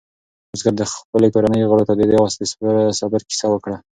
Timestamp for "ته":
1.89-1.93